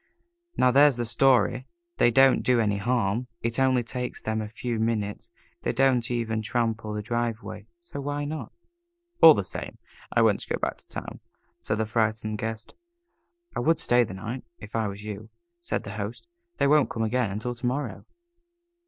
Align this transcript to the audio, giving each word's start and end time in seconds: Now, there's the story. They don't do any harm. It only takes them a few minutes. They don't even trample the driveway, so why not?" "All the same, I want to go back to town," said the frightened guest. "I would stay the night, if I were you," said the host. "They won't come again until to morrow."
Now, 0.57 0.71
there's 0.71 0.97
the 0.97 1.05
story. 1.05 1.67
They 1.97 2.09
don't 2.09 2.41
do 2.41 2.59
any 2.59 2.77
harm. 2.79 3.27
It 3.41 3.59
only 3.59 3.83
takes 3.83 4.19
them 4.19 4.41
a 4.41 4.47
few 4.49 4.79
minutes. 4.79 5.31
They 5.61 5.73
don't 5.73 6.09
even 6.09 6.41
trample 6.41 6.93
the 6.93 7.03
driveway, 7.03 7.67
so 7.79 8.01
why 8.01 8.25
not?" 8.25 8.51
"All 9.21 9.35
the 9.35 9.43
same, 9.43 9.77
I 10.11 10.23
want 10.23 10.39
to 10.39 10.51
go 10.51 10.57
back 10.57 10.77
to 10.77 10.87
town," 10.87 11.19
said 11.59 11.77
the 11.77 11.85
frightened 11.85 12.39
guest. 12.39 12.73
"I 13.55 13.59
would 13.59 13.77
stay 13.77 14.03
the 14.03 14.15
night, 14.15 14.43
if 14.57 14.75
I 14.75 14.87
were 14.87 14.95
you," 14.95 15.29
said 15.59 15.83
the 15.83 15.93
host. 15.97 16.25
"They 16.57 16.65
won't 16.65 16.89
come 16.89 17.03
again 17.03 17.29
until 17.29 17.53
to 17.53 17.65
morrow." 17.67 18.05